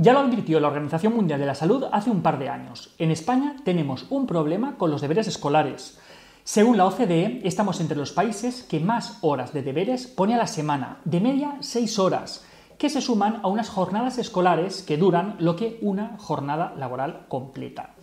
Ya 0.00 0.12
lo 0.12 0.20
advirtió 0.20 0.60
la 0.60 0.68
Organización 0.68 1.16
Mundial 1.16 1.40
de 1.40 1.46
la 1.46 1.56
Salud 1.56 1.86
hace 1.90 2.08
un 2.08 2.22
par 2.22 2.38
de 2.38 2.48
años. 2.48 2.94
En 2.98 3.10
España 3.10 3.56
tenemos 3.64 4.06
un 4.10 4.28
problema 4.28 4.76
con 4.76 4.92
los 4.92 5.00
deberes 5.00 5.26
escolares. 5.26 5.98
Según 6.44 6.76
la 6.76 6.86
OCDE, 6.86 7.40
estamos 7.42 7.80
entre 7.80 7.96
los 7.96 8.12
países 8.12 8.62
que 8.62 8.78
más 8.78 9.18
horas 9.22 9.52
de 9.52 9.62
deberes 9.64 10.06
pone 10.06 10.36
a 10.36 10.38
la 10.38 10.46
semana, 10.46 10.98
de 11.04 11.18
media 11.18 11.56
seis 11.58 11.98
horas, 11.98 12.46
que 12.78 12.90
se 12.90 13.00
suman 13.00 13.40
a 13.42 13.48
unas 13.48 13.70
jornadas 13.70 14.18
escolares 14.18 14.82
que 14.82 14.98
duran 14.98 15.34
lo 15.40 15.56
que 15.56 15.80
una 15.82 16.16
jornada 16.18 16.74
laboral 16.76 17.26
completa. 17.26 17.94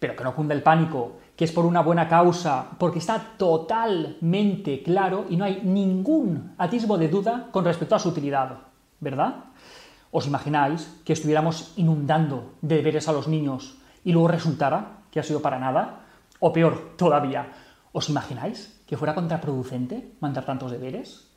Pero 0.00 0.16
que 0.16 0.24
no 0.24 0.34
cunda 0.34 0.56
el 0.56 0.64
pánico, 0.64 1.18
que 1.36 1.44
es 1.44 1.52
por 1.52 1.66
una 1.66 1.82
buena 1.82 2.08
causa, 2.08 2.66
porque 2.78 2.98
está 2.98 3.34
totalmente 3.38 4.82
claro 4.82 5.26
y 5.30 5.36
no 5.36 5.44
hay 5.44 5.60
ningún 5.62 6.54
atisbo 6.58 6.98
de 6.98 7.06
duda 7.06 7.46
con 7.52 7.64
respecto 7.64 7.94
a 7.94 8.00
su 8.00 8.08
utilidad, 8.08 8.58
¿verdad? 8.98 9.44
¿Os 10.10 10.24
imagináis 10.26 10.88
que 11.04 11.12
estuviéramos 11.12 11.76
inundando 11.76 12.56
de 12.64 12.80
deberes 12.80 13.08
a 13.08 13.12
los 13.12 13.28
niños 13.28 13.76
y 14.04 14.12
luego 14.12 14.28
resultara 14.28 15.04
que 15.12 15.20
ha 15.20 15.22
sido 15.22 15.42
para 15.42 15.58
nada? 15.60 16.08
O 16.40 16.52
peor 16.52 16.96
todavía, 16.96 17.52
¿os 17.92 18.08
imagináis 18.08 18.80
que 18.88 18.96
fuera 18.96 19.14
contraproducente 19.14 20.16
mandar 20.20 20.48
tantos 20.48 20.72
deberes? 20.72 21.28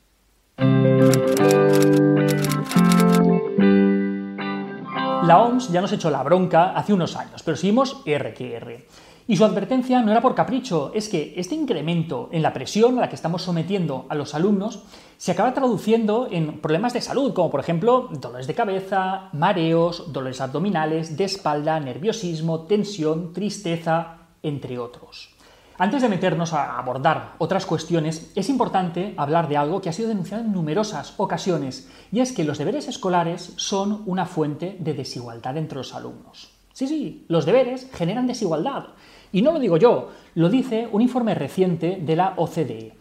La 5.28 5.38
OMS 5.44 5.72
ya 5.72 5.82
nos 5.82 5.92
echó 5.92 6.10
la 6.10 6.24
bronca 6.24 6.72
hace 6.72 6.94
unos 6.94 7.16
años, 7.18 7.44
pero 7.44 7.58
seguimos 7.58 8.02
R 8.06 8.34
que 8.34 8.56
R. 8.56 8.88
Y 9.28 9.38
su 9.38 9.46
advertencia 9.46 10.02
no 10.02 10.12
era 10.12 10.22
por 10.22 10.36
capricho, 10.36 10.92
es 10.94 11.08
que 11.08 11.34
este 11.38 11.56
incremento 11.56 12.30
en 12.32 12.42
la 12.42 12.54
presión 12.54 12.98
a 12.98 13.02
la 13.02 13.10
que 13.10 13.16
estamos 13.16 13.44
sometiendo 13.44 14.06
a 14.10 14.16
los 14.16 14.34
alumnos 14.34 14.84
se 15.18 15.32
acaba 15.32 15.54
traduciendo 15.54 16.28
en 16.32 16.60
problemas 16.60 16.94
de 16.94 17.02
salud, 17.02 17.34
como 17.34 17.52
por 17.52 17.60
ejemplo 17.60 18.10
dolores 18.12 18.48
de 18.48 18.56
cabeza, 18.56 19.30
mareos, 19.34 20.12
dolores 20.12 20.42
abdominales, 20.42 21.16
de 21.16 21.26
espalda, 21.26 21.80
nerviosismo, 21.80 22.62
tensión, 22.62 23.32
tristeza, 23.32 24.18
entre 24.42 24.80
otros. 24.80 25.30
Antes 25.78 26.02
de 26.02 26.10
meternos 26.10 26.54
a 26.54 26.78
abordar 26.78 27.34
otras 27.38 27.66
cuestiones, 27.66 28.32
es 28.36 28.50
importante 28.50 29.14
hablar 29.18 29.48
de 29.48 29.58
algo 29.58 29.82
que 29.82 29.90
ha 29.90 29.94
sido 29.94 30.10
denunciado 30.10 30.44
en 30.44 30.52
numerosas 30.52 31.16
ocasiones, 31.18 31.90
y 32.12 32.20
es 32.20 32.34
que 32.34 32.44
los 32.44 32.58
deberes 32.58 32.88
escolares 32.88 33.54
son 33.56 34.04
una 34.06 34.26
fuente 34.26 34.76
de 34.80 34.94
desigualdad 34.94 35.58
entre 35.58 35.78
los 35.78 35.96
alumnos. 35.96 36.61
Sí, 36.74 36.88
sí, 36.88 37.26
los 37.28 37.46
deberes 37.46 37.90
generan 37.94 38.28
desigualdad. 38.28 38.86
Y 39.32 39.42
no 39.42 39.52
lo 39.52 39.60
digo 39.60 39.78
yo, 39.78 40.10
lo 40.36 40.50
dice 40.50 40.88
un 40.92 41.02
informe 41.02 41.36
reciente 41.36 41.98
de 42.02 42.16
la 42.16 42.34
OCDE. 42.38 42.94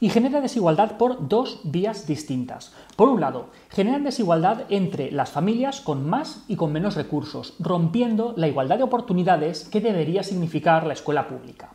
Y 0.00 0.08
genera 0.08 0.40
desigualdad 0.40 0.96
por 0.96 1.28
dos 1.28 1.60
vías 1.62 2.06
distintas. 2.06 2.74
Por 2.96 3.08
un 3.08 3.20
lado, 3.20 3.50
generan 3.70 4.02
desigualdad 4.02 4.64
entre 4.68 5.12
las 5.12 5.30
familias 5.30 5.80
con 5.80 6.08
más 6.08 6.44
y 6.48 6.56
con 6.56 6.72
menos 6.72 6.96
recursos, 6.96 7.54
rompiendo 7.60 8.34
la 8.36 8.48
igualdad 8.48 8.78
de 8.78 8.82
oportunidades 8.82 9.68
que 9.68 9.80
debería 9.80 10.24
significar 10.24 10.86
la 10.86 10.94
escuela 10.94 11.28
pública. 11.28 11.70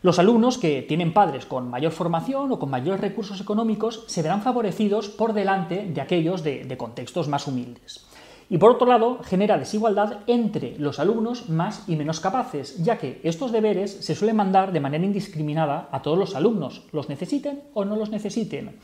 Los 0.00 0.18
alumnos 0.18 0.58
que 0.58 0.82
tienen 0.82 1.12
padres 1.12 1.44
con 1.44 1.68
mayor 1.68 1.92
formación 1.92 2.52
o 2.52 2.58
con 2.58 2.70
mayores 2.70 3.00
recursos 3.00 3.40
económicos 3.40 4.04
se 4.06 4.22
verán 4.22 4.42
favorecidos 4.42 5.08
por 5.08 5.32
delante 5.32 5.84
de 5.92 6.00
aquellos 6.00 6.42
de, 6.44 6.64
de 6.64 6.76
contextos 6.76 7.28
más 7.28 7.46
humildes. 7.46 8.06
Y 8.50 8.58
por 8.58 8.70
otro 8.70 8.86
lado, 8.86 9.18
genera 9.22 9.58
desigualdad 9.58 10.20
entre 10.26 10.78
los 10.78 10.98
alumnos 10.98 11.48
más 11.50 11.84
y 11.86 11.96
menos 11.96 12.20
capaces, 12.20 12.82
ya 12.82 12.96
que 12.96 13.20
estos 13.22 13.52
deberes 13.52 13.92
se 14.04 14.14
suelen 14.14 14.36
mandar 14.36 14.72
de 14.72 14.80
manera 14.80 15.04
indiscriminada 15.04 15.88
a 15.92 16.00
todos 16.00 16.18
los 16.18 16.34
alumnos, 16.34 16.84
los 16.92 17.08
necesiten 17.08 17.64
o 17.74 17.84
no 17.84 17.96
los 17.96 18.10
necesiten. 18.10 18.78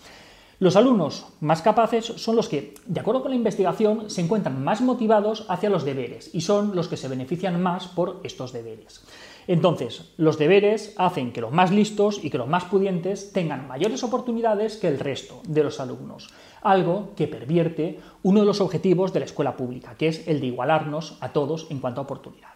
Los 0.61 0.77
alumnos 0.77 1.27
más 1.41 1.63
capaces 1.63 2.05
son 2.05 2.37
los 2.37 2.49
que, 2.49 2.75
de 2.87 3.01
acuerdo 3.01 3.23
con 3.23 3.31
la 3.31 3.37
investigación, 3.37 4.09
se 4.09 4.21
encuentran 4.21 4.63
más 4.63 4.83
motivados 4.83 5.47
hacia 5.49 5.71
los 5.71 5.85
deberes 5.85 6.31
y 6.33 6.43
son 6.43 6.77
los 6.77 6.87
que 6.87 6.97
se 6.97 7.09
benefician 7.09 7.61
más 7.61 7.89
por 7.89 8.21
estos 8.23 8.53
deberes. 8.53 9.05
Entonces, 9.47 10.13
los 10.17 10.39
deberes 10.39 10.95
hacen 10.97 11.33
que 11.33 11.41
los 11.41 11.53
más 11.53 11.71
listos 11.71 12.23
y 12.23 12.31
que 12.31 12.39
los 12.39 12.49
más 12.49 12.65
pudientes 12.65 13.33
tengan 13.33 13.69
mayores 13.69 14.03
oportunidades 14.03 14.77
que 14.77 14.89
el 14.89 15.01
resto 15.01 15.43
de 15.47 15.65
los 15.65 15.81
alumnos, 15.81 16.31
algo 16.65 17.11
que 17.15 17.29
pervierte 17.29 18.01
uno 18.23 18.41
de 18.41 18.47
los 18.47 18.61
objetivos 18.61 19.13
de 19.13 19.21
la 19.21 19.27
escuela 19.27 19.57
pública, 19.57 19.95
que 19.97 20.09
es 20.09 20.27
el 20.27 20.41
de 20.41 20.49
igualarnos 20.49 21.19
a 21.21 21.33
todos 21.33 21.69
en 21.71 21.79
cuanto 21.79 22.01
a 22.01 22.05
oportunidades. 22.05 22.55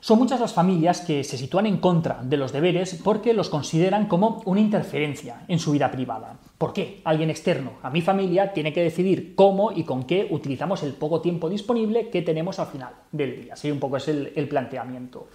Son 0.00 0.18
muchas 0.18 0.38
las 0.38 0.52
familias 0.52 1.00
que 1.00 1.24
se 1.24 1.36
sitúan 1.36 1.66
en 1.66 1.78
contra 1.78 2.20
de 2.22 2.36
los 2.36 2.52
deberes 2.52 3.00
porque 3.02 3.34
los 3.34 3.48
consideran 3.48 4.06
como 4.06 4.42
una 4.44 4.60
interferencia 4.60 5.44
en 5.48 5.58
su 5.58 5.72
vida 5.72 5.90
privada. 5.90 6.38
¿Por 6.56 6.72
qué? 6.72 7.00
Alguien 7.04 7.30
externo 7.30 7.72
a 7.82 7.90
mi 7.90 8.00
familia 8.00 8.52
tiene 8.52 8.72
que 8.72 8.82
decidir 8.82 9.34
cómo 9.34 9.72
y 9.72 9.82
con 9.82 10.04
qué 10.04 10.28
utilizamos 10.30 10.84
el 10.84 10.92
poco 10.92 11.20
tiempo 11.20 11.48
disponible 11.48 12.10
que 12.10 12.22
tenemos 12.22 12.60
al 12.60 12.68
final 12.68 12.94
del 13.10 13.42
día. 13.42 13.54
Así 13.54 13.70
un 13.72 13.80
poco 13.80 13.96
es 13.96 14.06
el 14.06 14.48
planteamiento. 14.48 15.26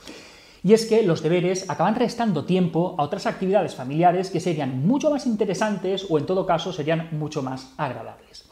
Y 0.63 0.74
es 0.74 0.85
que 0.85 1.03
los 1.03 1.22
deberes 1.22 1.69
acaban 1.69 1.96
restando 1.96 2.46
tiempo 2.46 2.96
a 2.97 3.03
otras 3.03 3.25
actividades 3.25 3.75
familiares 3.75 4.29
que 4.29 4.40
serían 4.40 4.88
mucho 4.88 5.12
más 5.12 5.25
interesantes 5.25 6.07
o 6.09 6.18
en 6.18 6.25
todo 6.25 6.46
caso 6.46 6.72
serían 6.72 7.09
mucho 7.12 7.44
más 7.44 7.74
agradables. 7.78 8.46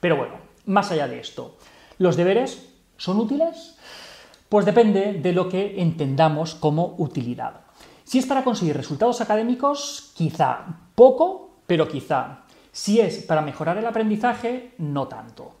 Pero 0.00 0.16
bueno, 0.16 0.34
más 0.66 0.90
allá 0.90 1.08
de 1.08 1.20
esto, 1.20 1.56
¿los 1.96 2.16
deberes 2.16 2.68
son 2.98 3.18
útiles? 3.18 3.76
Pues 4.50 4.66
depende 4.66 5.14
de 5.14 5.32
lo 5.32 5.48
que 5.48 5.80
entendamos 5.80 6.54
como 6.54 6.94
utilidad. 6.98 7.62
Si 8.04 8.18
es 8.18 8.26
para 8.26 8.44
conseguir 8.44 8.76
resultados 8.76 9.22
académicos, 9.22 10.12
quizá 10.14 10.66
poco, 10.94 11.56
pero 11.66 11.88
quizá. 11.88 12.44
Si 12.70 13.00
es 13.00 13.22
para 13.22 13.40
mejorar 13.40 13.78
el 13.78 13.86
aprendizaje, 13.86 14.74
no 14.78 15.08
tanto. 15.08 15.54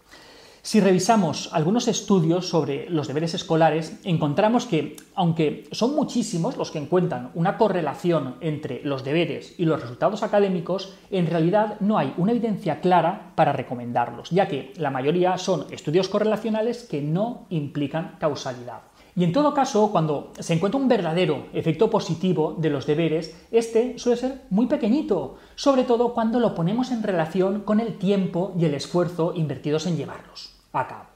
Si 0.66 0.80
revisamos 0.80 1.50
algunos 1.52 1.88
estudios 1.88 2.48
sobre 2.48 2.88
los 2.88 3.06
deberes 3.06 3.34
escolares, 3.34 4.00
encontramos 4.02 4.64
que, 4.64 4.96
aunque 5.14 5.68
son 5.72 5.94
muchísimos 5.94 6.56
los 6.56 6.70
que 6.70 6.78
encuentran 6.78 7.30
una 7.34 7.58
correlación 7.58 8.36
entre 8.40 8.82
los 8.82 9.04
deberes 9.04 9.60
y 9.60 9.66
los 9.66 9.82
resultados 9.82 10.22
académicos, 10.22 10.94
en 11.10 11.26
realidad 11.26 11.76
no 11.80 11.98
hay 11.98 12.14
una 12.16 12.32
evidencia 12.32 12.80
clara 12.80 13.32
para 13.34 13.52
recomendarlos, 13.52 14.30
ya 14.30 14.48
que 14.48 14.72
la 14.78 14.90
mayoría 14.90 15.36
son 15.36 15.66
estudios 15.70 16.08
correlacionales 16.08 16.84
que 16.84 17.02
no 17.02 17.44
implican 17.50 18.16
causalidad. 18.18 18.84
Y 19.16 19.24
en 19.24 19.34
todo 19.34 19.52
caso, 19.52 19.92
cuando 19.92 20.32
se 20.38 20.54
encuentra 20.54 20.80
un 20.80 20.88
verdadero 20.88 21.48
efecto 21.52 21.90
positivo 21.90 22.56
de 22.58 22.70
los 22.70 22.86
deberes, 22.86 23.36
este 23.52 23.98
suele 23.98 24.16
ser 24.16 24.40
muy 24.48 24.66
pequeñito, 24.66 25.36
sobre 25.56 25.84
todo 25.84 26.14
cuando 26.14 26.40
lo 26.40 26.54
ponemos 26.54 26.90
en 26.90 27.02
relación 27.02 27.60
con 27.60 27.80
el 27.80 27.98
tiempo 27.98 28.54
y 28.58 28.64
el 28.64 28.74
esfuerzo 28.74 29.34
invertidos 29.36 29.86
en 29.86 29.98
llevarlos 29.98 30.53
a. 30.74 31.06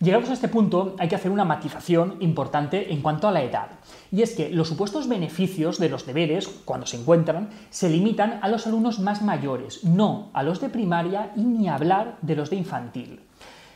Llegados 0.00 0.30
a 0.30 0.32
este 0.32 0.48
punto, 0.48 0.96
hay 0.98 1.08
que 1.08 1.16
hacer 1.16 1.30
una 1.30 1.44
matización 1.44 2.16
importante 2.20 2.92
en 2.92 3.02
cuanto 3.02 3.28
a 3.28 3.32
la 3.32 3.42
edad. 3.42 3.68
Y 4.10 4.22
es 4.22 4.34
que 4.34 4.48
los 4.48 4.68
supuestos 4.68 5.08
beneficios 5.08 5.78
de 5.78 5.90
los 5.90 6.06
deberes, 6.06 6.48
cuando 6.64 6.86
se 6.86 6.96
encuentran, 6.96 7.50
se 7.68 7.90
limitan 7.90 8.40
a 8.42 8.48
los 8.48 8.66
alumnos 8.66 8.98
más 8.98 9.20
mayores, 9.20 9.84
no 9.84 10.30
a 10.32 10.42
los 10.42 10.60
de 10.60 10.70
primaria 10.70 11.32
y 11.36 11.42
ni 11.42 11.68
hablar 11.68 12.16
de 12.22 12.36
los 12.36 12.48
de 12.48 12.56
infantil. 12.56 13.20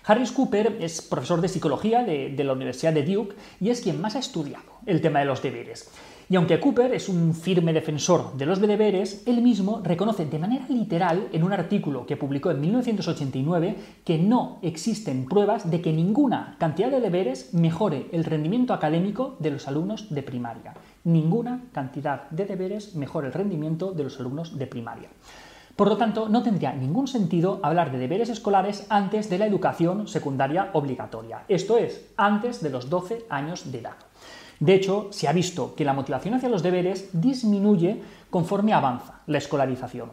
Harris 0.07 0.33
Cooper 0.33 0.77
es 0.81 1.01
profesor 1.01 1.41
de 1.41 1.49
psicología 1.49 2.03
de, 2.03 2.31
de, 2.31 2.45
la 2.45 2.53
Universidad 2.53 2.93
de 2.93 3.05
Duke 3.05 3.37
y 3.61 3.71
es 3.71 3.81
quien 3.81 4.01
más 4.01 4.17
ha 4.17 4.19
estudiado 4.19 4.65
el 4.85 5.01
tema 5.01 5.21
de 5.21 5.25
los 5.25 5.43
deberes. 5.43 5.91
Y 6.29 6.37
aunque 6.37 6.59
Cooper 6.59 6.95
es 6.95 7.09
un 7.09 7.35
firme 7.35 7.73
defensor 7.73 8.35
de 8.37 8.47
los 8.47 8.61
deberes, 8.61 9.23
él 9.27 9.43
mismo 9.43 9.83
reconoce 9.85 10.25
de 10.25 10.39
manera 10.39 10.67
literal 10.69 11.29
en 11.33 11.43
un 11.43 11.53
artículo 11.53 12.07
que 12.07 12.17
publicó 12.17 12.51
en 12.51 12.61
1989 12.61 13.77
que 14.05 14.19
no 14.19 14.59
existen 14.63 15.27
pruebas 15.27 15.71
de 15.71 15.83
que 15.83 15.93
ninguna 15.93 16.57
cantidad 16.59 16.91
de 16.91 17.01
deberes 17.01 17.53
mejore 17.53 18.07
el 18.13 18.25
rendimiento 18.25 18.73
académico 18.73 19.37
de 19.39 19.51
los 19.51 19.69
alumnos 19.69 20.15
de 20.15 20.23
primaria. 20.23 20.75
Ninguna 21.05 21.65
cantidad 21.73 22.29
de 22.31 22.47
deberes 22.47 22.95
mejore 22.95 23.27
el 23.27 23.35
rendimiento 23.35 23.93
de 23.93 24.05
los 24.05 24.19
alumnos 24.19 24.59
de 24.59 24.67
primaria. 24.67 25.11
Por 25.77 25.89
lo 25.89 25.97
tanto, 25.97 26.29
no 26.29 26.45
tendría 26.45 26.73
ningún 26.73 27.09
sentido 27.09 27.59
hablar 27.63 27.91
de 27.91 27.99
deberes 27.99 28.29
escolares 28.29 28.87
antes 28.91 29.29
de 29.29 29.39
la 29.39 29.47
educación 29.47 30.07
secundaria 30.07 30.71
obligatoria, 30.73 31.43
esto 31.49 31.79
es, 31.79 32.07
antes 32.17 32.63
de 32.63 32.71
los 32.71 32.89
12 32.89 33.27
años 33.29 33.73
de 33.73 33.79
edad. 33.79 33.97
De 34.61 34.75
hecho, 34.75 35.09
se 35.11 35.27
ha 35.27 35.33
visto 35.33 35.75
que 35.75 35.85
la 35.85 35.93
motivación 35.93 36.35
hacia 36.35 36.49
los 36.49 36.63
deberes 36.63 37.11
disminuye 37.13 38.01
conforme 38.31 38.73
avanza 38.73 39.21
la 39.27 39.39
escolarización. 39.39 40.13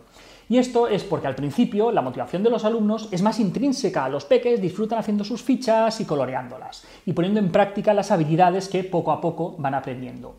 Y 0.50 0.58
esto 0.58 0.90
es 0.90 1.06
porque 1.06 1.28
al 1.28 1.36
principio 1.36 1.94
la 1.94 2.02
motivación 2.02 2.44
de 2.44 2.50
los 2.50 2.66
alumnos 2.66 3.07
es 3.12 3.22
más 3.22 3.40
intrínseca. 3.40 4.10
Los 4.10 4.25
peques 4.25 4.60
disfrutan 4.60 5.00
haciendo 5.00 5.24
sus 5.24 5.42
fichas 5.42 6.02
y 6.02 6.06
coloreándolas 6.06 6.84
y 7.06 7.14
poniendo 7.14 7.40
en 7.40 7.54
práctica 7.54 7.94
las 7.94 8.12
habilidades 8.12 8.68
que 8.68 8.84
poco 8.84 9.14
a 9.14 9.22
poco 9.22 9.56
van 9.60 9.75
aprendiendo. 9.75 10.36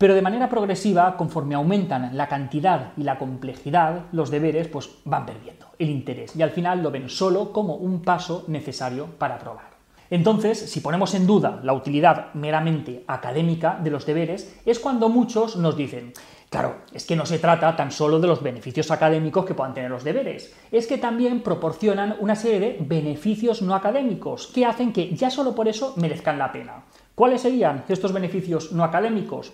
Pero 0.00 0.14
de 0.14 0.22
manera 0.22 0.48
progresiva, 0.48 1.14
conforme 1.18 1.54
aumentan 1.54 2.16
la 2.16 2.26
cantidad 2.26 2.92
y 2.96 3.02
la 3.02 3.18
complejidad, 3.18 4.06
los 4.12 4.30
deberes 4.30 4.66
pues, 4.66 4.88
van 5.04 5.26
perdiendo 5.26 5.66
el 5.78 5.90
interés 5.90 6.34
y 6.34 6.40
al 6.40 6.52
final 6.52 6.82
lo 6.82 6.90
ven 6.90 7.10
solo 7.10 7.52
como 7.52 7.74
un 7.74 8.00
paso 8.00 8.44
necesario 8.48 9.08
para 9.18 9.34
aprobar. 9.34 9.68
Entonces, 10.08 10.58
si 10.58 10.80
ponemos 10.80 11.12
en 11.12 11.26
duda 11.26 11.60
la 11.62 11.74
utilidad 11.74 12.32
meramente 12.32 13.04
académica 13.08 13.78
de 13.84 13.90
los 13.90 14.06
deberes, 14.06 14.58
es 14.64 14.78
cuando 14.78 15.10
muchos 15.10 15.56
nos 15.56 15.76
dicen, 15.76 16.14
Claro, 16.48 16.76
es 16.94 17.04
que 17.04 17.14
no 17.14 17.26
se 17.26 17.38
trata 17.38 17.76
tan 17.76 17.92
solo 17.92 18.18
de 18.18 18.26
los 18.26 18.42
beneficios 18.42 18.90
académicos 18.90 19.44
que 19.44 19.54
puedan 19.54 19.74
tener 19.74 19.90
los 19.90 20.02
deberes, 20.02 20.52
es 20.72 20.86
que 20.86 20.96
también 20.96 21.42
proporcionan 21.42 22.16
una 22.20 22.36
serie 22.36 22.58
de 22.58 22.78
beneficios 22.80 23.60
no 23.60 23.74
académicos 23.74 24.46
que 24.46 24.64
hacen 24.64 24.94
que 24.94 25.14
ya 25.14 25.30
solo 25.30 25.54
por 25.54 25.68
eso 25.68 25.92
merezcan 25.98 26.38
la 26.38 26.50
pena. 26.50 26.84
¿Cuáles 27.14 27.42
serían 27.42 27.84
estos 27.86 28.14
beneficios 28.14 28.72
no 28.72 28.82
académicos? 28.82 29.52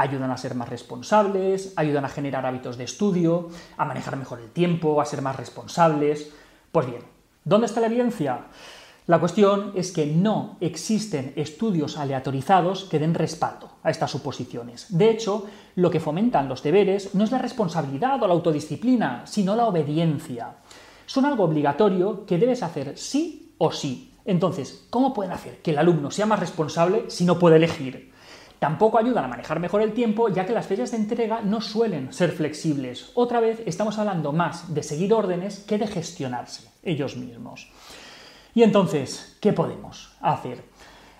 Ayudan 0.00 0.30
a 0.30 0.38
ser 0.38 0.54
más 0.54 0.70
responsables, 0.70 1.74
ayudan 1.76 2.06
a 2.06 2.08
generar 2.08 2.46
hábitos 2.46 2.78
de 2.78 2.84
estudio, 2.84 3.50
a 3.76 3.84
manejar 3.84 4.16
mejor 4.16 4.40
el 4.40 4.48
tiempo, 4.48 4.98
a 4.98 5.04
ser 5.04 5.20
más 5.20 5.36
responsables. 5.36 6.32
Pues 6.72 6.86
bien, 6.86 7.02
¿dónde 7.44 7.66
está 7.66 7.80
la 7.80 7.88
evidencia? 7.88 8.46
La 9.06 9.20
cuestión 9.20 9.72
es 9.74 9.92
que 9.92 10.06
no 10.06 10.56
existen 10.62 11.34
estudios 11.36 11.98
aleatorizados 11.98 12.84
que 12.84 12.98
den 12.98 13.12
respaldo 13.12 13.72
a 13.82 13.90
estas 13.90 14.10
suposiciones. 14.10 14.86
De 14.88 15.10
hecho, 15.10 15.44
lo 15.74 15.90
que 15.90 16.00
fomentan 16.00 16.48
los 16.48 16.62
deberes 16.62 17.14
no 17.14 17.22
es 17.22 17.30
la 17.30 17.36
responsabilidad 17.38 18.22
o 18.22 18.26
la 18.26 18.32
autodisciplina, 18.32 19.26
sino 19.26 19.54
la 19.54 19.66
obediencia. 19.66 20.54
Son 21.04 21.26
algo 21.26 21.44
obligatorio 21.44 22.24
que 22.24 22.38
debes 22.38 22.62
hacer 22.62 22.96
sí 22.96 23.54
o 23.58 23.70
sí. 23.70 24.14
Entonces, 24.24 24.86
¿cómo 24.88 25.12
pueden 25.12 25.32
hacer 25.32 25.60
que 25.60 25.72
el 25.72 25.78
alumno 25.78 26.10
sea 26.10 26.24
más 26.24 26.40
responsable 26.40 27.10
si 27.10 27.26
no 27.26 27.38
puede 27.38 27.56
elegir? 27.56 28.09
Tampoco 28.60 28.98
ayudan 28.98 29.24
a 29.24 29.28
manejar 29.28 29.58
mejor 29.58 29.80
el 29.80 29.94
tiempo, 29.94 30.28
ya 30.28 30.44
que 30.44 30.52
las 30.52 30.66
fechas 30.66 30.90
de 30.90 30.98
entrega 30.98 31.40
no 31.40 31.62
suelen 31.62 32.12
ser 32.12 32.30
flexibles. 32.30 33.10
Otra 33.14 33.40
vez 33.40 33.62
estamos 33.64 33.98
hablando 33.98 34.32
más 34.32 34.74
de 34.74 34.82
seguir 34.82 35.14
órdenes 35.14 35.60
que 35.60 35.78
de 35.78 35.86
gestionarse 35.86 36.68
ellos 36.82 37.16
mismos. 37.16 37.72
Y 38.54 38.62
entonces, 38.62 39.38
¿qué 39.40 39.54
podemos 39.54 40.12
hacer? 40.20 40.62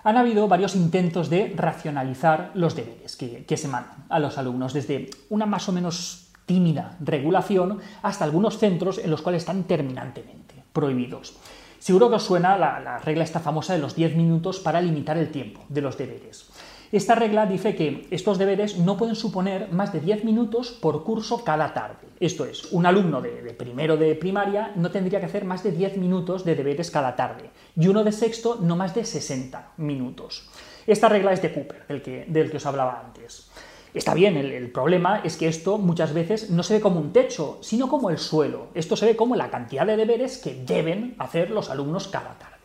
Han 0.05 0.19
habido 0.19 0.49
varios 0.49 0.77
intentos 0.77 1.31
de 1.31 1.55
racionalizar 1.57 2.51
los 2.53 2.77
deberes 2.77 3.17
que, 3.17 3.57
se 3.57 3.69
mandan 3.69 4.05
a 4.11 4.19
los 4.19 4.37
alumnos, 4.37 4.75
desde 4.75 5.09
una 5.31 5.47
más 5.47 5.67
o 5.67 5.73
menos 5.73 6.29
tímida 6.45 6.99
regulación 7.01 7.79
hasta 8.03 8.25
algunos 8.25 8.59
centros 8.59 8.99
en 8.99 9.11
los 9.11 9.23
cuales 9.23 9.43
están 9.43 9.65
terminantemente 9.65 10.63
prohibidos. 10.75 11.39
Seguro 11.79 12.11
que 12.11 12.17
os 12.17 12.23
suena 12.23 12.59
la, 12.59 12.81
la 12.81 12.99
regla 12.99 13.25
esta 13.25 13.41
famosa 13.41 13.73
de 13.73 13.79
los 13.79 13.95
10 13.95 14.15
minutos 14.17 14.59
para 14.61 14.83
limitar 14.83 15.17
el 15.17 15.31
tiempo 15.31 15.63
de 15.71 15.81
los 15.81 15.97
deberes. 15.97 16.51
Esta 16.93 17.15
regla 17.15 17.47
dice 17.47 17.77
que 17.77 18.09
estos 18.11 18.37
deberes 18.37 18.79
no 18.79 18.97
pueden 18.97 19.15
suponer 19.15 19.71
más 19.71 19.93
de 19.93 20.01
10 20.01 20.25
minutos 20.25 20.73
por 20.73 21.05
curso 21.05 21.45
cada 21.45 21.73
tarde. 21.73 22.09
Esto 22.19 22.45
es, 22.45 22.73
un 22.73 22.85
alumno 22.85 23.23
de, 23.23 23.31
primero 23.57 23.97
de 23.97 24.17
primaria 24.17 24.73
no 24.75 24.91
tendría 24.91 25.21
que 25.21 25.27
hacer 25.27 25.45
más 25.45 25.63
de 25.63 25.71
10 25.71 25.99
minutos 25.99 26.45
de 26.45 26.57
deberes 26.57 26.91
cada 26.91 27.15
tarde 27.15 27.51
y 27.77 27.87
uno 27.87 28.03
de 28.03 28.11
sexto 28.11 28.59
no 28.61 28.75
más 28.75 28.93
de 28.97 29.05
60 29.05 29.75
minutos. 29.77 30.49
Esta 30.85 31.09
regla 31.09 31.33
es 31.33 31.41
de 31.41 31.53
Cooper, 31.53 31.87
del 31.87 32.03
que, 32.03 32.25
del 32.27 32.51
que 32.51 32.57
os 32.57 32.67
hablaba 32.67 33.01
antes. 33.07 33.53
Está 33.95 34.13
bien, 34.13 34.37
el, 34.37 34.51
el, 34.51 34.73
problema 34.73 35.21
es 35.23 35.37
que 35.37 35.47
esto 35.47 35.79
muchas 35.79 36.13
veces 36.13 36.51
no 36.51 36.65
se 36.65 36.75
ve 36.75 36.81
como 36.81 36.99
un 36.99 37.13
techo, 37.13 37.59
sino 37.61 37.89
como 37.89 38.11
el 38.11 38.19
suelo. 38.19 38.67
Esto 38.75 38.97
se 38.97 39.07
ve 39.07 39.15
como 39.15 39.37
la 39.37 39.51
cantidad 39.51 39.87
de 39.87 39.97
deberes 39.97 40.39
que 40.39 40.55
deben 40.67 41.15
hacer 41.19 41.51
los 41.51 41.71
alumnos 41.71 42.09
cada 42.09 42.37
tarde. 42.37 42.57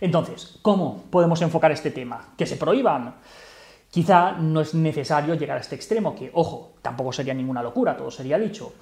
Entonces, 0.00 0.58
¿cómo 0.62 1.04
podemos 1.10 1.40
enfocar 1.42 1.70
este 1.70 1.92
tema? 1.92 2.34
¿Que 2.36 2.46
se 2.46 2.56
prohíban? 2.56 3.14
Quizá 3.92 4.32
no 4.32 4.62
es 4.62 4.72
necesario 4.72 5.34
llegar 5.34 5.58
a 5.58 5.60
este 5.60 5.74
extremo, 5.74 6.14
que, 6.14 6.30
ojo, 6.32 6.72
tampoco 6.80 7.12
sería 7.12 7.34
ninguna 7.34 7.62
locura, 7.62 7.94
todo 7.94 8.10
sería 8.10 8.38
dicho. 8.38 8.72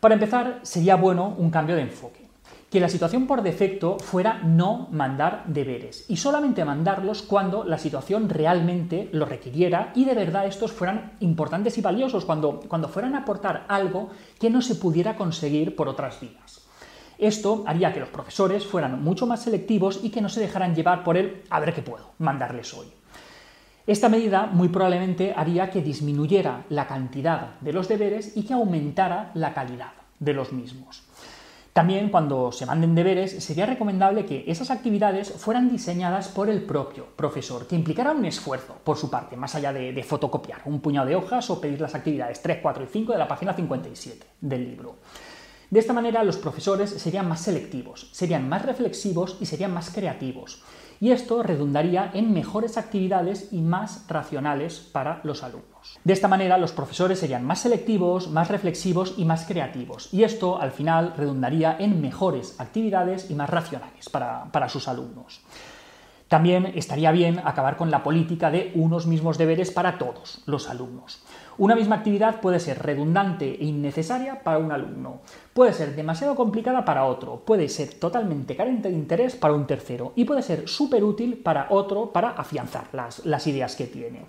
Para 0.00 0.12
empezar, 0.12 0.60
sería 0.64 0.96
bueno 0.96 1.34
un 1.38 1.48
cambio 1.48 1.76
de 1.76 1.80
enfoque. 1.80 2.28
Que 2.70 2.78
la 2.78 2.90
situación 2.90 3.26
por 3.26 3.40
defecto 3.40 3.98
fuera 3.98 4.42
no 4.44 4.88
mandar 4.90 5.44
deberes 5.46 6.04
y 6.10 6.18
solamente 6.18 6.62
mandarlos 6.66 7.22
cuando 7.22 7.64
la 7.64 7.78
situación 7.78 8.28
realmente 8.28 9.08
lo 9.12 9.24
requiriera 9.24 9.92
y 9.94 10.04
de 10.04 10.14
verdad 10.14 10.44
estos 10.44 10.72
fueran 10.72 11.12
importantes 11.20 11.78
y 11.78 11.80
valiosos, 11.80 12.26
cuando, 12.26 12.60
cuando 12.60 12.88
fueran 12.90 13.14
a 13.14 13.20
aportar 13.20 13.64
algo 13.66 14.10
que 14.38 14.50
no 14.50 14.60
se 14.60 14.74
pudiera 14.74 15.16
conseguir 15.16 15.74
por 15.74 15.88
otras 15.88 16.20
vías. 16.20 16.60
Esto 17.16 17.64
haría 17.66 17.94
que 17.94 18.00
los 18.00 18.10
profesores 18.10 18.66
fueran 18.66 19.02
mucho 19.02 19.26
más 19.26 19.42
selectivos 19.42 20.00
y 20.02 20.10
que 20.10 20.20
no 20.20 20.28
se 20.28 20.40
dejaran 20.40 20.74
llevar 20.74 21.02
por 21.02 21.16
el 21.16 21.44
a 21.48 21.60
ver 21.60 21.72
qué 21.72 21.80
puedo 21.80 22.10
mandarles 22.18 22.74
hoy. 22.74 22.99
Esta 23.86 24.08
medida 24.08 24.46
muy 24.46 24.68
probablemente 24.68 25.32
haría 25.34 25.70
que 25.70 25.82
disminuyera 25.82 26.64
la 26.68 26.86
cantidad 26.86 27.58
de 27.60 27.72
los 27.72 27.88
deberes 27.88 28.36
y 28.36 28.44
que 28.44 28.54
aumentara 28.54 29.30
la 29.34 29.54
calidad 29.54 29.92
de 30.18 30.34
los 30.34 30.52
mismos. 30.52 31.04
También 31.72 32.10
cuando 32.10 32.50
se 32.50 32.66
manden 32.66 32.96
deberes 32.96 33.42
sería 33.44 33.64
recomendable 33.64 34.26
que 34.26 34.44
esas 34.48 34.70
actividades 34.70 35.30
fueran 35.30 35.70
diseñadas 35.70 36.28
por 36.28 36.50
el 36.50 36.62
propio 36.62 37.06
profesor, 37.14 37.66
que 37.66 37.76
implicara 37.76 38.10
un 38.10 38.24
esfuerzo 38.24 38.76
por 38.82 38.96
su 38.96 39.08
parte, 39.08 39.36
más 39.36 39.54
allá 39.54 39.72
de, 39.72 40.02
fotocopiar 40.02 40.62
un 40.64 40.80
puñado 40.80 41.06
de 41.06 41.14
hojas 41.14 41.48
o 41.48 41.60
pedir 41.60 41.80
las 41.80 41.94
actividades 41.94 42.42
3, 42.42 42.58
4 42.60 42.84
y 42.84 42.86
5 42.86 43.12
de 43.12 43.18
la 43.18 43.28
página 43.28 43.54
57 43.54 44.26
del 44.40 44.64
libro. 44.64 44.96
De 45.70 45.78
esta 45.78 45.92
manera 45.92 46.24
los 46.24 46.36
profesores 46.36 46.90
serían 46.90 47.28
más 47.28 47.42
selectivos, 47.42 48.08
serían 48.10 48.48
más 48.48 48.66
reflexivos 48.66 49.36
y 49.40 49.46
serían 49.46 49.72
más 49.72 49.90
creativos 49.90 50.62
y 51.00 51.12
esto 51.12 51.42
redundaría 51.42 52.10
en 52.12 52.32
mejores 52.34 52.76
actividades 52.76 53.52
y 53.52 53.62
más 53.62 54.04
racionales 54.08 54.80
para 54.80 55.20
los 55.22 55.42
alumnos. 55.44 55.98
De 56.02 56.12
esta 56.12 56.26
manera 56.26 56.58
los 56.58 56.72
profesores 56.72 57.20
serían 57.20 57.44
más 57.44 57.60
selectivos, 57.60 58.28
más 58.28 58.48
reflexivos 58.48 59.14
y 59.16 59.24
más 59.24 59.46
creativos 59.46 60.12
y 60.12 60.24
esto 60.24 60.60
al 60.60 60.72
final 60.72 61.14
redundaría 61.16 61.76
en 61.78 62.00
mejores 62.00 62.58
actividades 62.58 63.30
y 63.30 63.34
más 63.34 63.48
racionales 63.48 64.08
para, 64.08 64.46
para 64.50 64.68
sus 64.68 64.88
alumnos. 64.88 65.40
También 66.30 66.66
estaría 66.76 67.10
bien 67.10 67.40
acabar 67.44 67.76
con 67.76 67.90
la 67.90 68.04
política 68.04 68.52
de 68.52 68.70
unos 68.76 69.08
mismos 69.08 69.36
deberes 69.36 69.72
para 69.72 69.98
todos 69.98 70.42
los 70.46 70.70
alumnos. 70.70 71.20
Una 71.58 71.74
misma 71.74 71.96
actividad 71.96 72.40
puede 72.40 72.60
ser 72.60 72.78
redundante 72.78 73.60
e 73.60 73.64
innecesaria 73.64 74.44
para 74.44 74.58
un 74.58 74.70
alumno, 74.70 75.22
puede 75.52 75.72
ser 75.72 75.96
demasiado 75.96 76.36
complicada 76.36 76.84
para 76.84 77.04
otro, 77.04 77.40
puede 77.44 77.68
ser 77.68 77.94
totalmente 77.94 78.54
carente 78.54 78.90
de 78.90 78.94
interés 78.94 79.34
para 79.34 79.54
un 79.54 79.66
tercero 79.66 80.12
y 80.14 80.24
puede 80.24 80.42
ser 80.42 80.68
súper 80.68 81.02
útil 81.02 81.36
para 81.36 81.66
otro 81.70 82.12
para 82.12 82.28
afianzar 82.28 82.84
las, 82.92 83.26
las 83.26 83.48
ideas 83.48 83.74
que 83.74 83.88
tiene. 83.88 84.20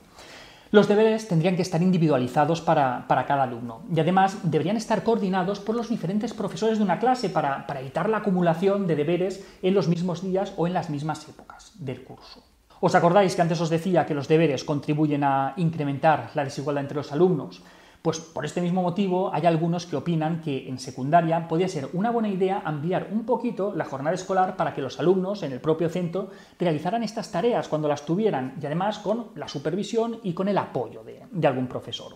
Los 0.71 0.88
deberes 0.88 1.27
tendrían 1.27 1.57
que 1.57 1.63
estar 1.63 1.81
individualizados 1.81 2.62
para, 2.62 3.06
cada 3.07 3.44
alumno 3.44 3.81
y 3.94 4.00
además 4.00 4.38
deberían 4.44 4.77
estar 4.77 5.03
coordinados 5.03 5.59
por 5.59 5.75
los 5.75 5.89
diferentes 5.89 6.33
profesores 6.33 6.77
de 6.77 6.83
una 6.85 6.97
clase 6.97 7.29
para, 7.29 7.68
para 7.68 7.81
evitar 7.81 8.07
la 8.07 8.19
acumulación 8.19 8.88
de 8.88 8.95
deberes 8.95 9.45
en 9.62 9.73
los 9.73 9.89
mismos 9.89 10.21
días 10.23 10.53
o 10.56 10.68
en 10.68 10.73
las 10.73 10.89
mismas 10.89 11.27
épocas 11.27 11.73
del 11.75 12.06
curso. 12.06 12.41
¿Os 12.79 12.95
acordáis 12.95 13.35
que 13.35 13.41
antes 13.41 13.59
os 13.59 13.69
decía 13.69 14.06
que 14.06 14.15
los 14.15 14.29
deberes 14.29 14.63
contribuyen 14.63 15.25
a 15.25 15.53
incrementar 15.57 16.31
la 16.35 16.45
desigualdad 16.45 16.83
entre 16.83 16.97
los 16.97 17.12
alumnos? 17.12 17.62
Pues 18.01 18.19
por 18.19 18.45
este 18.45 18.62
mismo 18.62 18.81
motivo 18.81 19.31
hay 19.31 19.45
algunos 19.45 19.86
que 19.86 19.95
opinan 19.95 20.42
que 20.42 20.68
en 20.68 20.80
secundaria 20.80 21.48
podría 21.48 21.68
ser 21.68 21.88
una 21.94 22.09
buena 22.09 22.30
idea 22.30 22.63
ampliar 22.65 23.09
un 23.12 23.25
poquito 23.25 23.75
la 23.75 23.86
jornada 23.86 24.15
escolar 24.15 24.57
para 24.57 24.74
que 24.74 24.81
los 24.81 25.00
alumnos 25.00 25.44
en 25.44 25.51
el 25.51 25.59
propio 25.59 25.88
centro 25.88 26.31
realizaran 26.57 27.03
estas 27.03 27.31
tareas 27.31 27.68
cuando 27.68 27.88
las 27.88 28.03
tuvieran 28.03 28.57
y 28.59 28.65
además 28.65 28.98
con 28.98 29.28
la 29.35 29.47
supervisión 29.47 30.19
y 30.23 30.33
con 30.33 30.47
el 30.47 30.57
apoyo 30.57 31.04
de, 31.04 31.47
algún 31.47 31.68
profesor. 31.68 32.16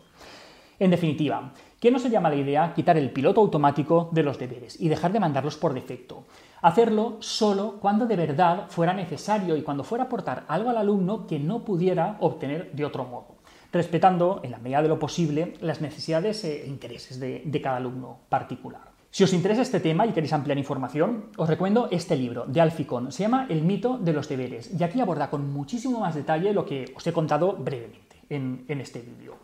En 0.80 0.90
definitiva, 0.90 1.54
¿qué 1.80 1.92
no 1.92 2.00
sería 2.00 2.20
mala 2.20 2.36
idea 2.36 2.74
quitar 2.74 2.98
el 2.98 3.12
piloto 3.12 3.42
automático 3.42 4.10
de 4.12 4.24
los 4.24 4.40
deberes 4.40 4.82
y 4.82 4.90
dejar 4.90 5.14
de 5.14 5.20
mandarlos 5.20 5.56
por 5.56 5.76
defecto? 5.76 6.24
Hacerlo 6.64 7.18
solo 7.20 7.76
cuando 7.80 8.08
de 8.08 8.16
verdad 8.16 8.66
fuera 8.70 8.94
necesario 8.94 9.56
y 9.56 9.62
cuando 9.62 9.84
fuera 9.84 10.06
a 10.06 10.08
aportar 10.08 10.46
algo 10.48 10.72
al 10.72 10.78
alumno 10.78 11.28
que 11.28 11.38
no 11.38 11.64
pudiera 11.64 12.18
obtener 12.22 12.72
de 12.72 12.86
otro 12.86 13.06
modo 13.06 13.35
respetando, 13.76 14.40
en 14.42 14.52
la 14.52 14.58
medida 14.58 14.82
de 14.82 14.88
lo 14.88 14.98
posible, 14.98 15.54
las 15.60 15.82
necesidades 15.82 16.46
e 16.46 16.66
intereses 16.66 17.20
de, 17.20 17.62
cada 17.62 17.76
alumno 17.78 18.22
particular. 18.30 18.96
Si 19.12 19.24
os 19.24 19.34
interesa 19.34 19.62
este 19.62 19.82
tema 19.82 20.06
y 20.06 20.14
queréis 20.14 20.32
ampliar 20.32 20.58
información, 20.58 21.26
os 21.36 21.50
recomiendo 21.50 21.90
este 21.92 22.16
libro 22.16 22.46
de 22.48 22.62
Alficon. 22.62 23.12
Se 23.12 23.24
llama 23.24 23.48
El 23.50 23.64
mito 23.64 23.98
de 23.98 24.14
los 24.14 24.30
deberes 24.30 24.72
y 24.74 24.82
aquí 24.84 25.02
aborda 25.02 25.30
con 25.30 25.52
muchísimo 25.52 26.00
más 26.00 26.16
detalle 26.16 26.54
lo 26.54 26.66
que 26.66 26.94
os 26.96 27.06
he 27.06 27.14
contado 27.14 27.54
brevemente 27.54 28.16
en, 28.30 28.64
en 28.68 28.80
este 28.80 29.02
vídeo. 29.02 29.36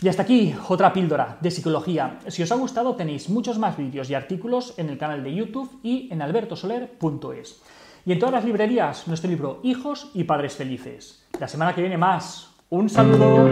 Y 0.00 0.08
hasta 0.08 0.22
aquí 0.22 0.54
otra 0.68 0.92
píldora 0.92 1.36
de 1.40 1.50
psicología. 1.50 2.20
Si 2.28 2.42
os 2.42 2.52
ha 2.52 2.56
gustado 2.56 2.96
tenéis 2.96 3.28
muchos 3.28 3.58
más 3.58 3.76
vídeos 3.76 4.08
y 4.08 4.14
artículos 4.14 4.78
en 4.78 4.88
el 4.88 4.96
canal 4.98 5.22
de 5.24 5.34
YouTube 5.34 5.78
y 5.82 6.08
en 6.10 6.22
albertosoler.es. 6.22 7.62
Y 8.06 8.12
en 8.12 8.18
todas 8.18 8.34
las 8.34 8.44
librerías 8.44 9.08
nuestro 9.08 9.28
libro 9.28 9.60
Hijos 9.62 10.10
y 10.14 10.24
Padres 10.24 10.54
Felices. 10.56 11.26
La 11.38 11.48
semana 11.48 11.74
que 11.74 11.82
viene 11.82 11.98
más. 11.98 12.57
Un 12.70 12.90
saludo. 12.90 13.48